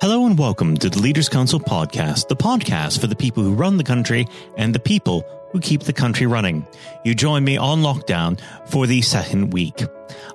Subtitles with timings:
[0.00, 3.78] Hello and welcome to the Leaders Council podcast, the podcast for the people who run
[3.78, 6.64] the country and the people who keep the country running.
[7.04, 9.82] You join me on lockdown for the second week.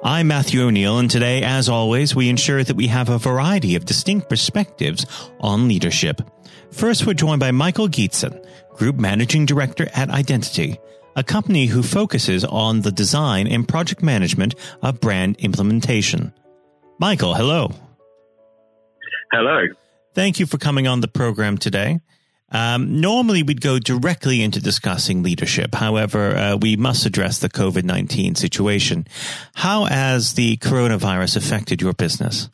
[0.03, 3.85] I'm Matthew O'Neill, and today, as always, we ensure that we have a variety of
[3.85, 5.05] distinct perspectives
[5.39, 6.19] on leadership.
[6.71, 10.77] First, we're joined by Michael Gietzen, Group Managing Director at Identity,
[11.15, 16.33] a company who focuses on the design and project management of brand implementation.
[16.99, 17.71] Michael, hello.
[19.33, 19.65] Hello.
[20.13, 22.01] Thank you for coming on the program today.
[22.51, 25.73] Um, normally, we'd go directly into discussing leadership.
[25.73, 29.07] However, uh, we must address the COVID 19 situation.
[29.55, 32.47] How has the coronavirus affected your business?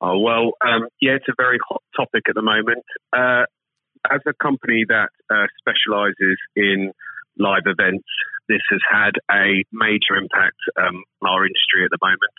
[0.00, 2.84] Oh, well, um, yeah, it's a very hot topic at the moment.
[3.12, 3.42] Uh,
[4.08, 6.92] as a company that uh, specializes in
[7.36, 8.06] live events,
[8.48, 12.30] this has had a major impact um, on our industry at the moment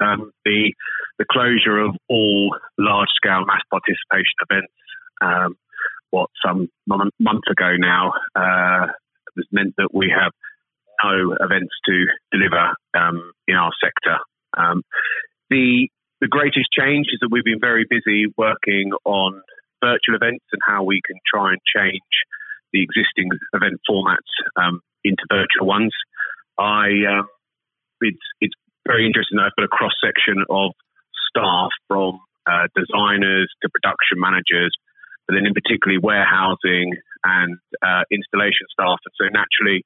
[0.00, 0.72] um, the
[1.18, 4.72] the closure of all large scale mass participation events.
[5.22, 5.56] Um,
[6.10, 8.86] what some months ago now uh,
[9.36, 10.32] has meant that we have
[11.04, 14.18] no events to deliver um, in our sector.
[14.56, 14.82] Um,
[15.50, 15.88] the
[16.20, 19.40] the greatest change is that we've been very busy working on
[19.82, 22.12] virtual events and how we can try and change
[22.72, 25.92] the existing event formats um, into virtual ones.
[26.58, 27.28] I um,
[28.00, 28.54] it's it's
[28.86, 29.38] very interesting.
[29.38, 30.72] I've got a cross section of
[31.30, 34.72] staff from uh, designers to production managers,
[35.26, 38.98] but then in particularly warehousing and uh, installation staff.
[39.04, 39.84] And so naturally,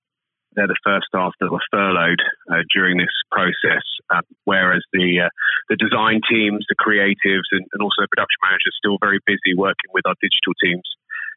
[0.54, 3.82] they're the first staff that were furloughed uh, during this process,
[4.14, 5.32] um, whereas the uh,
[5.68, 9.90] the design teams, the creatives, and, and also production managers are still very busy working
[9.92, 10.86] with our digital teams.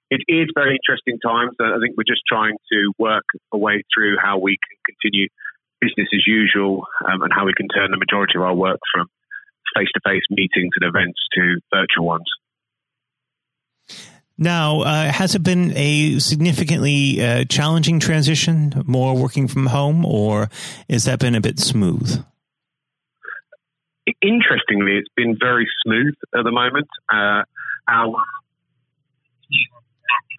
[0.10, 1.58] It is very interesting times.
[1.60, 5.28] I think we're just trying to work a way through how we can continue
[5.80, 9.08] business as usual um, and how we can turn the majority of our work from
[9.76, 12.26] face to face meetings and events to virtual ones.
[14.38, 20.50] Now, uh, has it been a significantly uh, challenging transition, more working from home, or
[20.90, 22.24] has that been a bit smooth?
[24.22, 26.88] Interestingly, it's been very smooth at the moment.
[27.12, 27.44] Uh,
[27.90, 28.16] our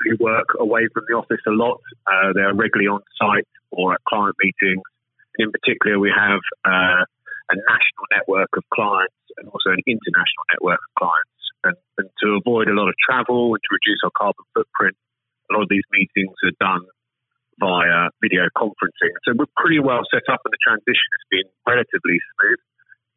[0.06, 1.80] we work away from the office a lot.
[2.06, 4.82] Uh, they're regularly on site or at client meetings
[5.38, 7.02] in particular, we have uh,
[7.50, 11.38] a national network of clients and also an international network of clients.
[11.64, 14.94] And, and, to avoid a lot of travel and to reduce our carbon footprint,
[15.50, 16.86] a lot of these meetings are done
[17.58, 19.10] via video conferencing.
[19.26, 22.62] So we're pretty well set up, and the transition has been relatively smooth.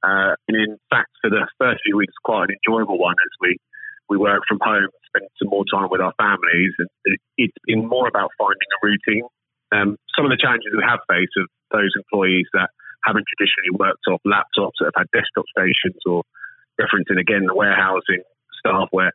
[0.01, 3.57] Uh, and in fact, for the first few weeks, quite an enjoyable one as we
[4.09, 6.89] we work from home, spend some more time with our families, and
[7.37, 9.23] it's been more about finding a routine.
[9.71, 12.69] Um, some of the challenges we have faced have those employees that
[13.05, 16.23] haven't traditionally worked off laptops that have had desktop stations or
[16.79, 18.23] referencing again the warehousing
[18.59, 19.11] staff where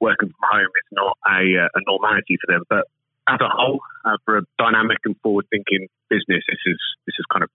[0.00, 2.62] working from home is not a, uh, a normality for them.
[2.68, 2.86] But
[3.28, 7.24] as a whole, uh, for a dynamic and forward thinking business, this is this is
[7.32, 7.50] kind of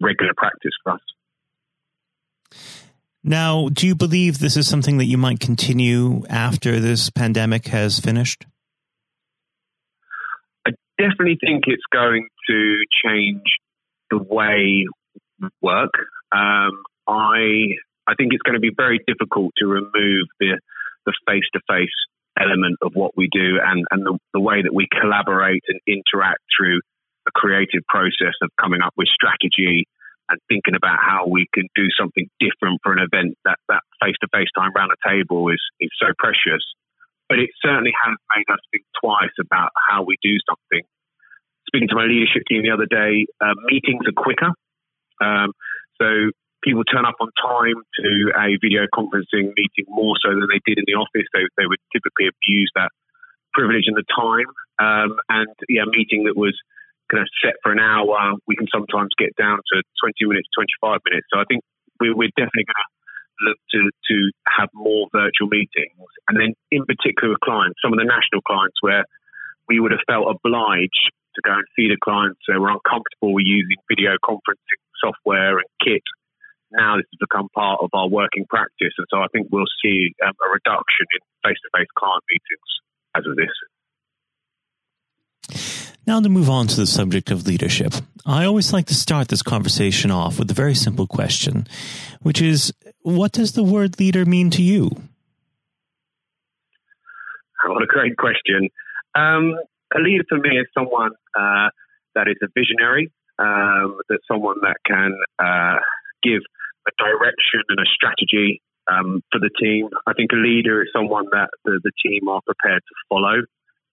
[0.00, 1.00] regular practice for us.
[3.22, 7.98] Now, do you believe this is something that you might continue after this pandemic has
[8.00, 8.46] finished?
[10.66, 13.42] I definitely think it's going to change
[14.10, 14.86] the way
[15.62, 15.92] work.
[16.32, 17.76] Um, I
[18.06, 20.58] I think it's going to be very difficult to remove the
[21.06, 21.94] the face to face
[22.38, 26.40] element of what we do and, and the, the way that we collaborate and interact
[26.56, 26.78] through
[27.26, 29.84] a creative process of coming up with strategy
[30.28, 34.14] and thinking about how we can do something different for an event that that face
[34.22, 36.62] to face time around a table is is so precious.
[37.28, 40.86] But it certainly has made us think twice about how we do something
[41.70, 44.50] speaking to my leadership team the other day, uh, meetings are quicker.
[45.22, 45.54] Um,
[46.02, 50.60] so people turn up on time to a video conferencing meeting more so than they
[50.66, 51.30] did in the office.
[51.32, 52.90] They, they would typically abuse that
[53.54, 54.50] privilege and the time.
[54.82, 56.58] Um, and yeah, a meeting that was
[57.10, 61.00] kind of set for an hour, we can sometimes get down to 20 minutes, 25
[61.06, 61.26] minutes.
[61.32, 61.62] So I think
[61.98, 62.90] we're, we're definitely going to
[63.40, 64.16] look to, to
[64.46, 66.10] have more virtual meetings.
[66.28, 69.04] And then in particular with clients, some of the national clients where
[69.68, 73.46] we would have felt obliged to go and see the clients who were uncomfortable with
[73.46, 76.02] using video conferencing software and kit.
[76.72, 80.14] Now this has become part of our working practice, and so I think we'll see
[80.24, 82.70] um, a reduction in face-to-face client meetings
[83.16, 83.50] as of this.
[86.06, 87.92] Now, to move on to the subject of leadership,
[88.26, 91.68] I always like to start this conversation off with a very simple question,
[92.20, 92.72] which is
[93.02, 94.90] what does the word leader mean to you?
[97.66, 98.70] What a great question.
[99.14, 99.54] Um,
[99.94, 101.68] a leader for me is someone uh,
[102.14, 105.78] that is a visionary, um, that's someone that can uh,
[106.22, 106.42] give
[106.86, 109.88] a direction and a strategy um, for the team.
[110.06, 113.42] I think a leader is someone that the, the team are prepared to follow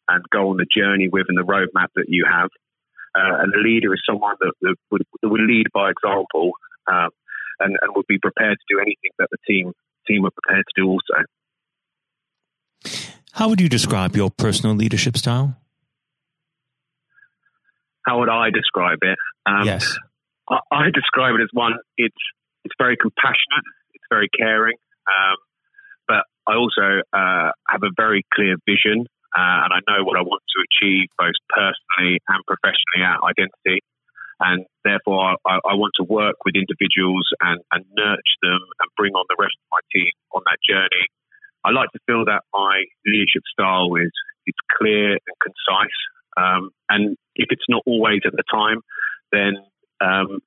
[0.10, 2.50] and go on the journey with and the roadmap that you have.
[3.16, 6.52] Uh, and a leader is someone that, that, would, that would lead by example
[6.88, 7.10] um,
[7.60, 9.74] and, and would be prepared to do anything that the team
[10.08, 11.26] team are prepared to do also.
[13.34, 15.58] How would you describe your personal leadership style?
[18.08, 19.18] How would I describe it?
[19.46, 19.98] Um, yes.
[20.50, 22.16] I, I, describe it as one, it's,
[22.64, 24.78] it's very compassionate, it's very caring,
[25.08, 25.36] um,
[26.08, 29.06] but I also uh, have a very clear vision
[29.36, 33.86] uh, and I know what I want to achieve both personally and professionally at Identity.
[34.40, 39.14] And therefore, I, I want to work with individuals and, and nurture them and bring
[39.14, 41.06] on the rest of my team on that journey.
[41.66, 44.14] I like to feel that my leadership style is
[44.46, 46.02] it's clear and concise.
[46.38, 48.82] Um, and if it's not always at the time,
[49.32, 49.58] then
[50.02, 50.40] um,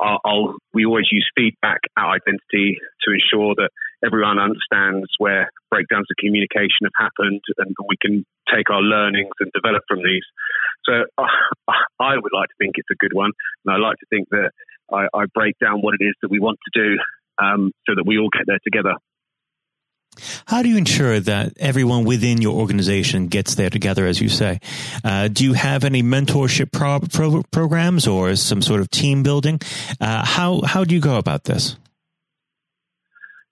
[0.00, 3.70] I'll, I'll, we always use feedback at Identity to ensure that
[4.04, 9.50] everyone understands where breakdowns of communication have happened and we can take our learnings and
[9.52, 10.22] develop from these.
[10.84, 13.30] So uh, I would like to think it's a good one.
[13.64, 14.50] And I like to think that
[14.92, 16.96] I, I break down what it is that we want to do
[17.42, 18.94] um, so that we all get there together.
[20.46, 24.58] How do you ensure that everyone within your organization gets there together, as you say?
[25.04, 29.60] Uh, do you have any mentorship pro- pro- programs or some sort of team building?
[30.00, 31.76] Uh, how how do you go about this?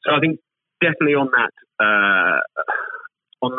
[0.05, 0.41] So I think
[0.81, 2.41] definitely on that uh,
[3.43, 3.58] on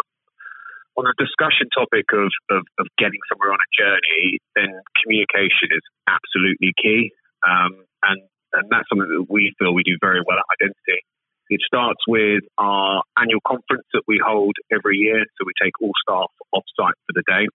[0.98, 5.86] on a discussion topic of, of, of, getting somewhere on a journey, then communication is
[6.10, 7.14] absolutely key,
[7.46, 8.22] um, and
[8.54, 11.06] and that's something that we feel we do very well at Identity.
[11.50, 15.24] It starts with our annual conference that we hold every year.
[15.38, 17.48] So we take all staff off site for the day.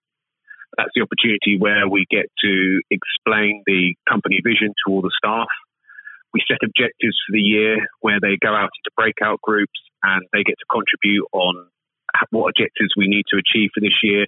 [0.79, 5.53] That's the opportunity where we get to explain the company vision to all the staff.
[6.33, 10.43] We set objectives for the year where they go out into breakout groups and they
[10.43, 11.69] get to contribute on
[12.31, 14.25] what objectives we need to achieve for this year.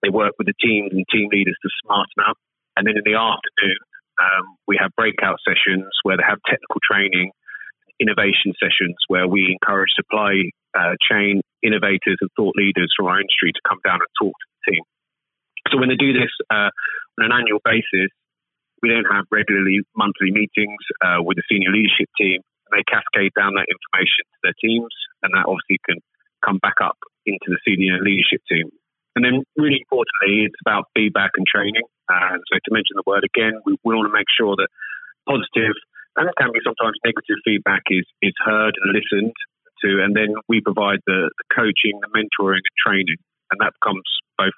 [0.00, 2.40] They work with the teams and team leaders to smarten up.
[2.76, 3.80] And then in the afternoon,
[4.16, 7.32] um, we have breakout sessions where they have technical training
[8.02, 13.54] innovation sessions where we encourage supply uh, chain innovators and thought leaders from our industry
[13.54, 14.84] to come down and talk to the team.
[15.70, 16.74] So when they do this uh,
[17.18, 18.10] on an annual basis,
[18.82, 22.42] we don't have regularly monthly meetings uh, with the senior leadership team.
[22.66, 24.90] And they cascade down that information to their teams,
[25.22, 26.02] and that obviously can
[26.42, 28.74] come back up into the senior leadership team.
[29.14, 31.86] And then, really importantly, it's about feedback and training.
[32.08, 34.68] And so, to mention the word again, we, we want to make sure that
[35.28, 35.76] positive
[36.16, 39.32] and it can be sometimes negative feedback is, is heard and listened
[39.84, 43.20] to, and then we provide the, the coaching, the mentoring, and training,
[43.50, 44.04] and that becomes
[44.36, 44.54] both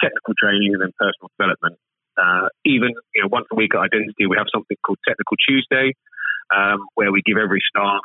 [0.00, 1.76] technical training and then personal development.
[2.18, 5.94] Uh, even you know, once a week at Identity, we have something called Technical Tuesday,
[6.54, 8.02] um, where we give every staff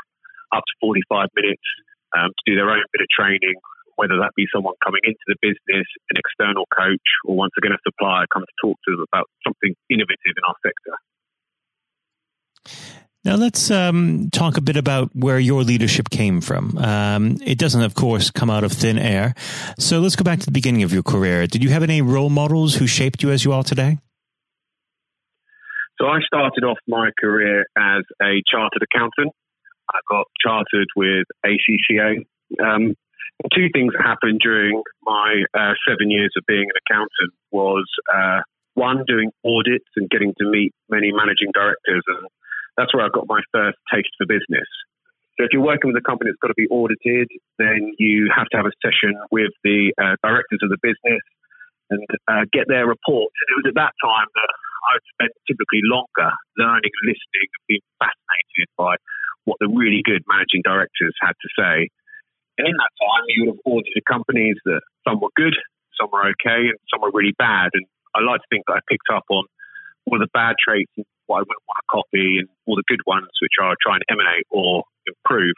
[0.53, 1.65] up to 45 minutes
[2.13, 3.57] um, to do their own bit of training,
[3.97, 7.81] whether that be someone coming into the business, an external coach, or once again a
[7.81, 10.93] supplier come to talk to them about something innovative in our sector.
[13.25, 16.77] Now let's um, talk a bit about where your leadership came from.
[16.77, 19.33] Um, it doesn't, of course, come out of thin air.
[19.79, 21.47] So let's go back to the beginning of your career.
[21.47, 23.97] Did you have any role models who shaped you as you are today?
[26.01, 29.31] So I started off my career as a chartered accountant.
[29.89, 32.25] I got chartered with ACCA.
[32.61, 32.93] Um,
[33.55, 38.41] two things that happened during my uh, seven years of being an accountant was uh,
[38.73, 42.27] one, doing audits and getting to meet many managing directors and
[42.77, 44.67] that's where I got my first taste for business.
[45.37, 48.45] So if you're working with a company that's got to be audited, then you have
[48.53, 51.25] to have a session with the uh, directors of the business
[51.89, 53.33] and uh, get their reports.
[53.41, 57.85] And it was at that time that I spent typically longer learning, listening, and being
[57.97, 59.01] fascinated by
[59.45, 61.89] what the really good managing directors had to say.
[62.61, 65.57] And in that time, you would have audited companies that some were good,
[65.97, 67.73] some were okay, and some were really bad.
[67.73, 69.49] And I like to think that I picked up on
[70.05, 73.03] all the bad traits and what I wouldn't want to copy and all the good
[73.05, 75.55] ones which are trying to emanate or improve.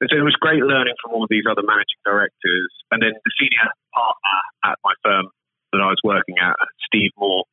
[0.00, 2.70] And so it was great learning from all these other managing directors.
[2.92, 5.32] And then the senior partner at my firm
[5.72, 7.44] that I was working at, Steve Moore,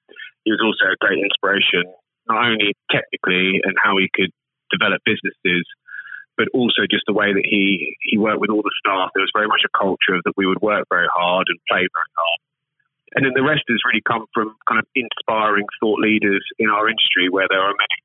[0.43, 1.87] he was also a great inspiration,
[2.27, 4.31] not only technically and how he could
[4.71, 5.63] develop businesses,
[6.35, 9.13] but also just the way that he, he worked with all the staff.
[9.13, 12.11] There was very much a culture that we would work very hard and play very
[12.17, 12.39] hard.
[13.15, 16.89] And then the rest has really come from kind of inspiring thought leaders in our
[16.89, 18.03] industry where there are many.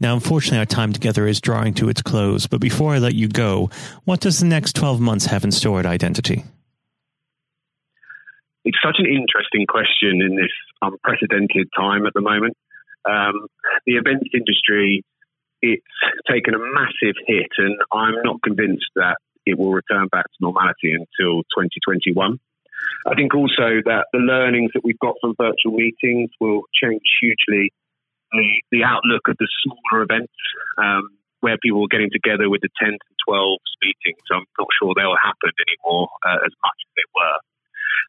[0.00, 2.46] Now, unfortunately, our time together is drawing to its close.
[2.46, 3.70] But before I let you go,
[4.04, 6.44] what does the next 12 months have in store at Identity?
[8.64, 10.50] It's such an interesting question in this
[10.82, 12.56] unprecedented time at the moment.
[13.08, 13.46] Um,
[13.86, 15.04] the events industry
[15.64, 15.82] it's
[16.30, 20.92] taken a massive hit, and I'm not convinced that it will return back to normality
[20.92, 22.38] until 2021.
[23.06, 27.72] I think also that the learnings that we've got from virtual meetings will change hugely
[28.32, 30.32] the, the outlook of the smaller events
[30.78, 34.24] um, where people are getting together with the 10 to 12 meetings.
[34.32, 37.38] I'm not sure they'll happen anymore uh, as much as they were.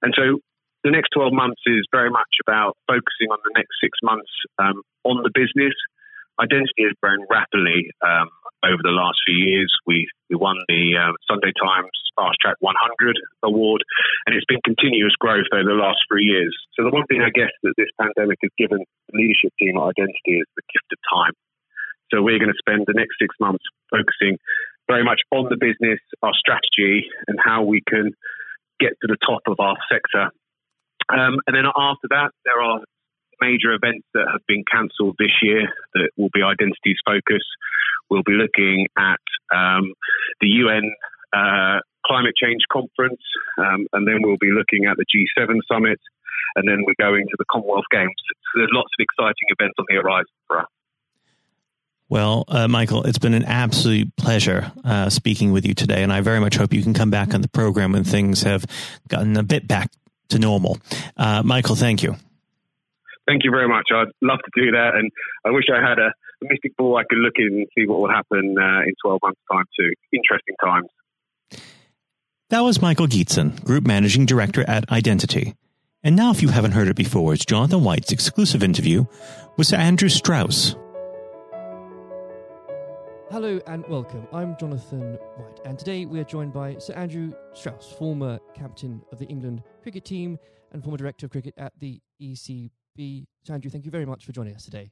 [0.01, 0.25] And so
[0.87, 4.79] the next 12 months is very much about focusing on the next six months um,
[5.03, 5.75] on the business.
[6.39, 8.31] Identity has grown rapidly um,
[8.65, 9.69] over the last few years.
[9.85, 12.73] We, we won the uh, Sunday Times Fast Track 100
[13.43, 13.83] award,
[14.25, 16.55] and it's been continuous growth over the last three years.
[16.73, 19.95] So the one thing I guess that this pandemic has given the leadership team at
[19.95, 21.35] Identity is the gift of time.
[22.13, 24.37] So we're going to spend the next six months focusing
[24.87, 28.13] very much on the business, our strategy, and how we can
[28.79, 30.29] get to the top of our sector.
[31.09, 32.81] Um, and then after that, there are
[33.41, 37.43] major events that have been cancelled this year that will be identities focus.
[38.09, 39.23] We'll be looking at
[39.55, 39.93] um,
[40.41, 40.93] the UN
[41.33, 43.21] uh, climate change conference,
[43.57, 45.99] um, and then we'll be looking at the G7 summit,
[46.55, 48.15] and then we're going to the Commonwealth Games.
[48.53, 50.67] So there's lots of exciting events on the horizon for us.
[52.07, 56.21] Well, uh, Michael, it's been an absolute pleasure uh, speaking with you today, and I
[56.21, 58.63] very much hope you can come back on the program when things have
[59.07, 59.91] gotten a bit back
[60.29, 60.77] to normal.
[61.17, 62.15] Uh, Michael, thank you.
[63.27, 63.87] Thank you very much.
[63.91, 65.11] I'd love to do that, and
[65.45, 66.13] I wish I had a,
[66.45, 69.19] a mystic ball I could look in and see what will happen uh, in 12
[69.23, 69.91] months' time, too.
[70.11, 70.87] Interesting times.
[72.49, 75.55] That was Michael Gietzen, Group Managing Director at Identity.
[76.03, 79.05] And now, if you haven't heard it before, it's Jonathan White's exclusive interview
[79.57, 80.75] with Sir Andrew Strauss.
[83.31, 84.27] Hello and welcome.
[84.31, 89.17] I'm Jonathan White, and today we are joined by Sir Andrew Strauss, former captain of
[89.17, 90.37] the England cricket team
[90.71, 93.25] and former director of cricket at the ECB.
[93.43, 94.91] Sir Andrew, thank you very much for joining us today.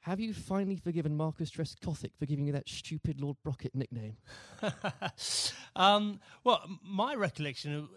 [0.00, 4.16] have you finally forgiven Marcus Trescothick for giving you that stupid Lord Brocket nickname?
[5.76, 7.88] um, well, my recollection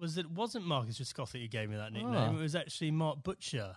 [0.00, 2.14] was that it wasn't Marcus Trescothick who gave me that nickname.
[2.14, 2.30] Ah.
[2.30, 3.76] It was actually Mark Butcher.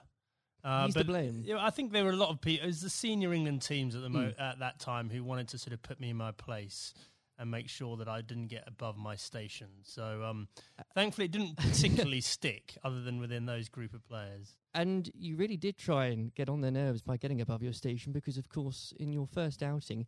[0.63, 1.43] Uh, He's but, to blame.
[1.43, 2.65] You know, I think there were a lot of people.
[2.65, 4.39] It was the senior England teams at the mo- mm.
[4.41, 6.93] at that time who wanted to sort of put me in my place
[7.39, 9.67] and make sure that I didn't get above my station.
[9.81, 10.47] So um,
[10.93, 14.55] thankfully, it didn't particularly stick, other than within those group of players.
[14.73, 18.13] And you really did try and get on their nerves by getting above your station,
[18.13, 20.05] because of course, in your first outing,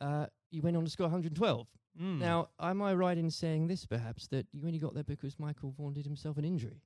[0.00, 1.68] uh, you went on to score 112.
[2.00, 2.18] Mm.
[2.18, 5.70] Now, am I right in saying this, perhaps, that you only got there because Michael
[5.76, 6.82] Vaughan did himself an injury?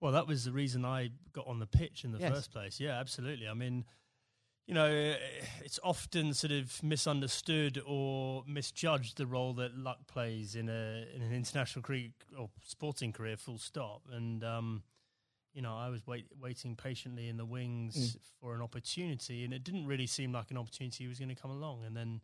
[0.00, 2.32] Well, that was the reason I got on the pitch in the yes.
[2.32, 2.80] first place.
[2.80, 3.48] Yeah, absolutely.
[3.48, 3.84] I mean,
[4.66, 5.14] you know,
[5.64, 11.22] it's often sort of misunderstood or misjudged the role that luck plays in a in
[11.22, 13.36] an international career or sporting career.
[13.36, 14.02] Full stop.
[14.10, 14.82] And um,
[15.52, 18.20] you know, I was wait, waiting patiently in the wings mm.
[18.40, 21.50] for an opportunity, and it didn't really seem like an opportunity was going to come
[21.50, 21.84] along.
[21.84, 22.20] And then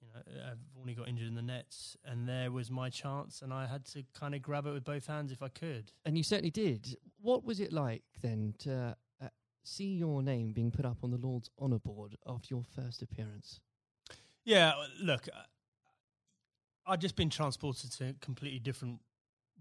[0.00, 3.52] you know, I've only got injured in the nets, and there was my chance, and
[3.52, 5.92] I had to kind of grab it with both hands if I could.
[6.04, 6.96] And you certainly did.
[7.20, 9.28] What was it like then to uh,
[9.64, 13.60] see your name being put up on the Lord's Honour Board after your first appearance?
[14.44, 15.28] Yeah, look,
[16.86, 19.00] I'd just been transported to a completely different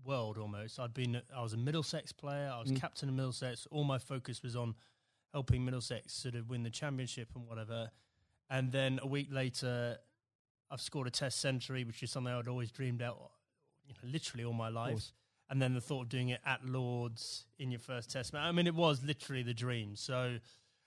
[0.06, 0.80] world almost.
[0.80, 2.80] I'd been, I was a Middlesex player, I was mm.
[2.80, 3.68] captain of Middlesex.
[3.72, 4.76] All my focus was on
[5.34, 7.92] helping Middlesex sort of win the championship and whatever.
[8.50, 9.98] And then a week later,
[10.72, 13.32] I've scored a Test century, which is something I'd always dreamed out,
[13.86, 15.12] you know, literally all my life.
[15.50, 18.44] And then the thought of doing it at Lords in your first Test match.
[18.44, 19.96] I mean, it was literally the dream.
[19.96, 20.38] So,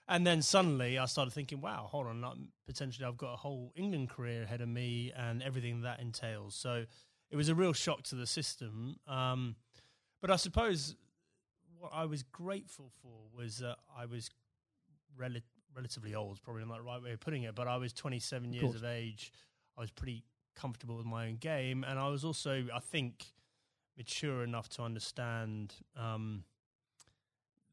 [0.08, 4.10] and then suddenly I started thinking, wow, hold on, potentially I've got a whole England
[4.10, 6.54] career ahead of me and everything that entails.
[6.54, 6.86] So
[7.30, 8.96] it was a real shock to the system.
[9.06, 9.56] Um,
[10.20, 10.96] but I suppose
[11.78, 14.30] what I was grateful for was that I was
[15.16, 15.30] rel-
[15.74, 18.74] relatively old, probably not the right way of putting it, but I was 27 years
[18.74, 19.32] of, of age
[19.78, 20.24] I was pretty
[20.56, 23.26] comfortable with my own game, and I was also, I think,
[23.96, 26.42] mature enough to understand um,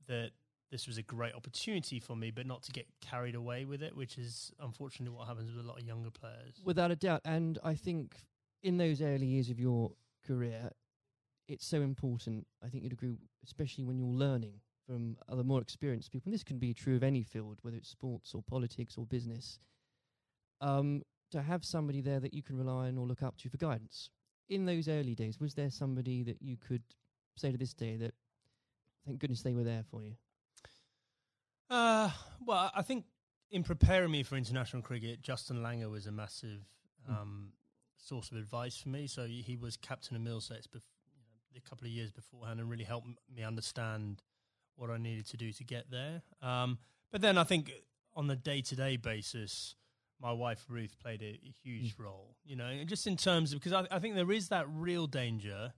[0.07, 0.31] that
[0.69, 3.95] this was a great opportunity for me, but not to get carried away with it,
[3.95, 6.61] which is unfortunately what happens with a lot of younger players.
[6.63, 8.13] Without a doubt, and I think
[8.65, 9.91] in those early years of your
[10.25, 10.71] career,
[11.47, 12.47] it's so important.
[12.63, 14.55] I think you'd agree, especially when you're learning
[14.87, 16.29] from other more experienced people.
[16.29, 19.59] And this can be true of any field, whether it's sports or politics or business.
[20.61, 23.57] Um, to have somebody there that you can rely on or look up to for
[23.57, 24.09] guidance.
[24.49, 26.83] In those early days, was there somebody that you could
[27.35, 28.15] say to this day that,
[29.05, 30.13] thank goodness they were there for you?
[31.69, 32.09] Uh,
[32.43, 33.05] well, I think
[33.51, 36.61] in preparing me for international cricket, Justin Langer was a massive
[37.07, 37.21] Mm.
[37.21, 37.53] um,
[38.05, 39.07] source of advice for me.
[39.07, 42.83] So he was captain of bef- you know, a couple of years beforehand and really
[42.83, 44.21] helped me understand
[44.75, 46.21] what I needed to do to get there.
[46.41, 46.77] Um,
[47.11, 47.71] but then I think
[48.13, 49.75] on the day to day basis,
[50.21, 53.59] my wife Ruth played a, a huge role, you know, and just in terms of
[53.59, 55.73] because I, I think there is that real danger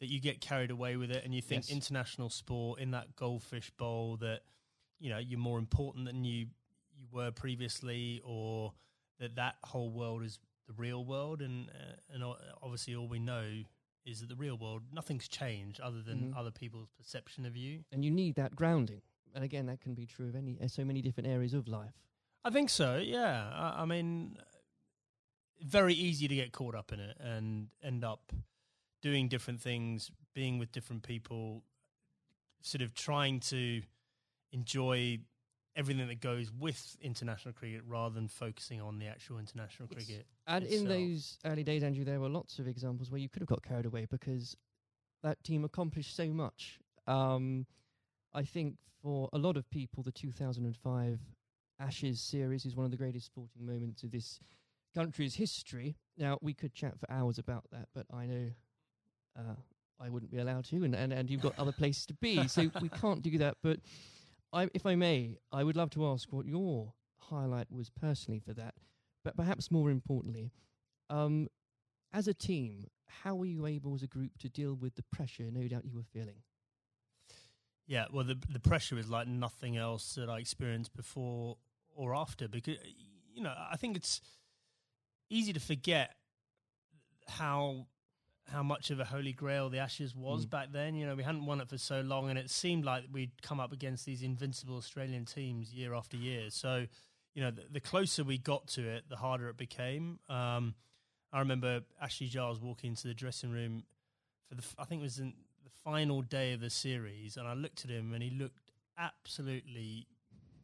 [0.00, 1.74] that you get carried away with it and you think Yes.
[1.74, 4.42] international sport in that goldfish bowl that
[4.98, 6.46] you know you're more important than you
[6.98, 8.72] you were previously or
[9.18, 12.22] that that whole world is the real world and uh, and
[12.62, 13.62] obviously all we know
[14.04, 16.36] is that the real world nothing's changed other than Mhm.
[16.36, 19.02] other people's perception of you And you need that grounding.
[19.34, 21.94] And again, that can be true of any uh, so many different areas of life.
[22.44, 22.96] I think so.
[22.98, 23.50] Yeah.
[23.52, 24.38] I, I mean,
[25.60, 28.32] very easy to get caught up in it and end up
[29.02, 31.64] doing different things, being with different people,
[32.62, 33.82] sort of trying to
[34.52, 35.18] enjoy
[35.76, 40.26] everything that goes with international cricket rather than focusing on the actual international cricket.
[40.46, 43.48] And in those early days, Andrew, there were lots of examples where you could have
[43.48, 44.56] got carried away because
[45.22, 46.80] that team accomplished so much.
[47.06, 47.66] Um,
[48.32, 51.20] I think for a lot of people, the 2005
[51.78, 54.40] Ashes series is one of the greatest sporting moments of this
[54.94, 55.96] country's history.
[56.16, 58.50] Now, we could chat for hours about that, but I know
[59.38, 59.54] uh,
[60.00, 62.70] I wouldn't be allowed to, and, and, and you've got other places to be, so
[62.80, 63.58] we can't do that.
[63.62, 63.80] But
[64.52, 68.54] I, if I may, I would love to ask what your highlight was personally for
[68.54, 68.74] that.
[69.24, 70.52] But perhaps more importantly,
[71.10, 71.48] um,
[72.12, 75.50] as a team, how were you able as a group to deal with the pressure
[75.50, 76.42] no doubt you were feeling?
[77.86, 81.56] Yeah, well, the the pressure is like nothing else that I experienced before
[81.94, 82.78] or after because
[83.32, 84.20] you know I think it's
[85.30, 86.14] easy to forget
[87.28, 87.86] how
[88.48, 90.50] how much of a holy grail the Ashes was Mm.
[90.50, 90.94] back then.
[90.94, 93.58] You know, we hadn't won it for so long, and it seemed like we'd come
[93.60, 96.50] up against these invincible Australian teams year after year.
[96.50, 96.86] So,
[97.34, 100.20] you know, the, the closer we got to it, the harder it became.
[100.28, 100.74] Um,
[101.32, 103.84] I remember Ashley Giles walking into the dressing room
[104.48, 107.54] for the I think it was in the final day of the series, and I
[107.54, 110.06] looked at him, and he looked absolutely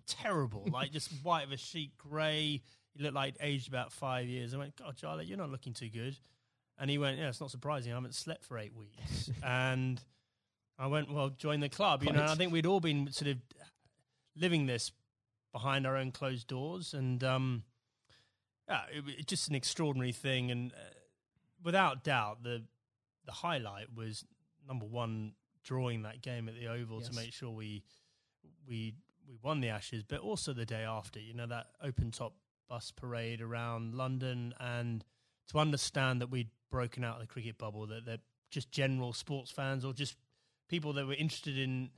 [0.06, 2.62] terrible, like just white of a sheet, grey.
[2.94, 4.54] He looked like aged about five years.
[4.54, 6.16] I went, God, Charlie, you're not looking too good.
[6.78, 7.92] And he went, Yeah, it's not surprising.
[7.92, 9.30] I haven't slept for eight weeks.
[9.44, 10.00] and
[10.78, 12.02] I went, Well, join the club.
[12.02, 13.38] You know, I think we'd all been sort of
[14.36, 14.92] living this
[15.52, 16.94] behind our own closed doors.
[16.94, 17.62] And um,
[18.68, 20.50] yeah, it, was just an extraordinary thing.
[20.50, 20.76] And uh,
[21.62, 22.62] without doubt, the
[23.24, 24.24] the highlight was
[24.66, 25.32] number one,
[25.62, 27.08] drawing that game at the Oval Yes.
[27.10, 27.82] to make sure we
[28.66, 28.94] we
[29.28, 31.20] we won the Ashes, but also the day after.
[31.20, 32.34] You know that open top
[32.68, 35.04] bus parade around London, and
[35.48, 38.18] to understand that we'd broken out of the cricket bubble, that they're
[38.50, 40.16] just general sports fans or just
[40.68, 41.90] people that were interested in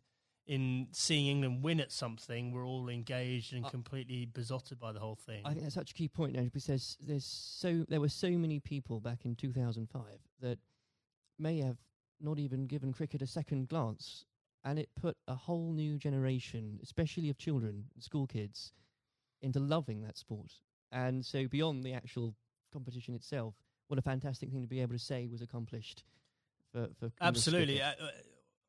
[0.46, 5.14] in seeing England win at something were all engaged and completely besotted by the whole
[5.14, 5.40] thing.
[5.44, 8.28] I think that's such a key point, Andrew, because there's, there's so there were so
[8.30, 10.02] many people back in 2005
[10.42, 10.58] that
[11.38, 11.78] may have
[12.20, 14.26] not even given cricket a second glance,
[14.64, 18.72] and it put a whole new generation, especially of children, school kids,
[19.40, 20.52] into loving that sport.
[20.92, 22.34] And so, beyond the actual
[22.74, 23.54] competition itself,
[23.88, 26.04] what a fantastic thing to be able to say was accomplished.
[26.72, 27.80] For, for Absolutely.
[27.80, 28.08] Uh, uh,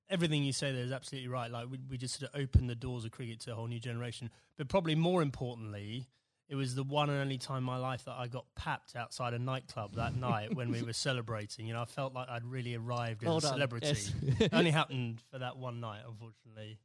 [0.09, 1.51] everything you say there is absolutely right.
[1.51, 3.79] Like we, we just sort of opened the doors of cricket to a whole new
[3.79, 4.29] generation.
[4.57, 6.07] But probably more importantly,
[6.47, 9.33] it was the one and only time in my life that I got papped outside
[9.33, 11.65] a nightclub that night when we were celebrating.
[11.65, 13.87] You know, I felt like I'd really arrived as Well a celebrity.
[13.87, 14.11] Yes.
[14.39, 16.79] it only happened for that one night, unfortunately.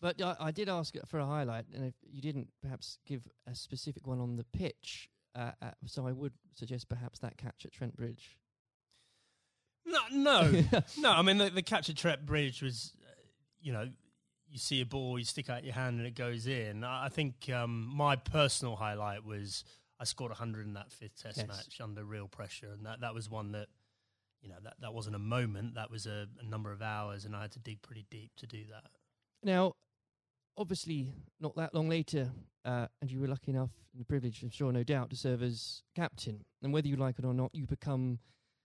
[0.00, 3.54] But I, I did ask for a highlight, and if you didn't perhaps give a
[3.54, 7.72] specific one on the pitch, uh, uh, so I would suggest perhaps that catch at
[7.72, 8.38] Trent Bridge.
[9.84, 10.62] No, no,
[10.98, 11.12] no.
[11.12, 13.10] I mean, the, the catch at Trent Bridge was, uh,
[13.60, 13.88] you know,
[14.48, 16.82] you see a ball, you stick out your hand, and it goes in.
[16.84, 19.64] I, I think um, my personal highlight was
[20.00, 21.48] I scored 100 in that fifth Test Yes.
[21.48, 23.68] match under real pressure, and that, that was one that,
[24.42, 25.74] you know, that, that wasn't a moment.
[25.74, 28.46] That was a, a number of hours, and I had to dig pretty deep to
[28.46, 28.90] do that.
[29.42, 29.74] Now,
[30.56, 32.30] obviously, not that long later,
[32.64, 35.42] uh, and you were lucky enough and the privilege, I'm sure, no doubt, to serve
[35.42, 36.44] as captain.
[36.62, 38.18] And whether you like it or not, you become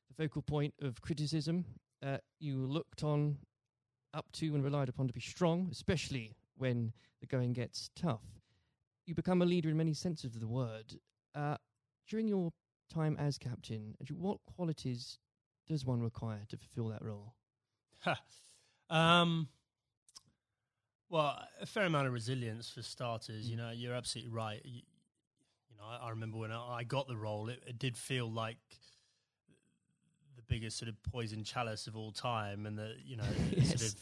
[0.10, 1.66] the focal point of criticism.
[2.04, 3.38] Uh, you looked on,
[4.14, 8.26] up to, and relied upon to be strong, especially when the going gets tough.
[9.06, 11.00] You become a leader in many senses of the word.
[11.34, 11.58] Uh,
[12.10, 12.52] during your
[12.94, 15.18] time as captain, what qualities
[15.68, 17.36] does one require to fulfill that role?
[18.90, 19.48] um,
[21.12, 23.50] well, a fair amount of resilience for starters.
[23.50, 24.62] You know, you're absolutely right.
[24.64, 24.82] You,
[25.70, 28.32] you know, I, I remember when I, I got the role, it, it did feel
[28.32, 28.58] like
[30.36, 33.68] the biggest sort of poison chalice of all time, and the you know Yes.
[33.70, 33.96] sort of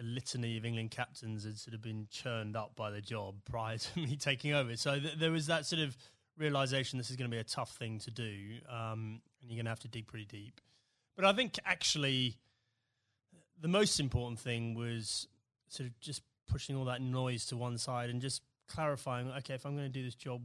[0.00, 3.78] a litany of England captains had sort of been churned up by the job prior
[3.78, 4.76] to me taking over.
[4.76, 5.96] So th- there was that sort of
[6.38, 9.66] realization this is going to be a tough thing to do, um, and you're going
[9.66, 10.60] to have to dig pretty deep.
[11.16, 12.36] But I think actually
[13.60, 15.28] the most important thing was
[15.68, 19.64] sort of just pushing all that noise to one side and just clarifying okay if
[19.64, 20.40] i'm going to do this job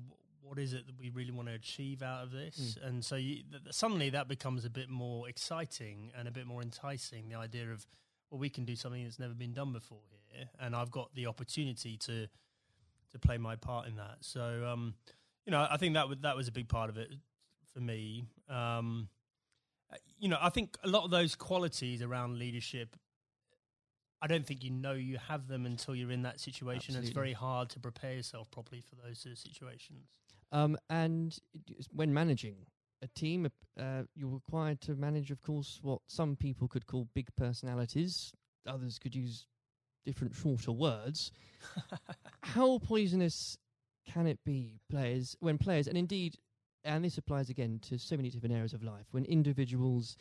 [0.46, 2.78] what is it that we really want to achieve out of this?
[2.84, 6.62] And so you, th- suddenly that becomes a bit more exciting and a bit more
[6.62, 7.86] enticing the idea of
[8.30, 10.00] well we can do something that's never been done before
[10.32, 12.28] here and i've got the opportunity to
[13.12, 14.18] to play my part in that.
[14.22, 14.94] So um
[15.46, 17.12] you know i think that would that was a big part of it
[17.74, 18.26] for me.
[18.50, 19.10] Um
[19.92, 22.96] uh, you know i think a lot of those qualities around leadership
[24.22, 26.96] I don't think you know you have them until you're in that situation.
[26.96, 30.08] It's very hard to prepare yourself properly for those sort of situations.
[30.52, 31.38] Um, and
[31.92, 32.56] when managing
[33.02, 33.48] a team,
[33.80, 38.34] uh, you're required to manage, of course, what some people could call big personalities.
[38.68, 39.48] Others could use
[40.06, 41.32] different, shorter words.
[42.42, 43.58] How poisonous
[44.08, 46.36] can it be, players, when players, and indeed,
[46.84, 50.16] and this applies again to so many different areas of life, when individuals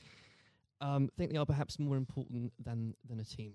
[0.81, 3.55] um, think they are perhaps more important than than a team?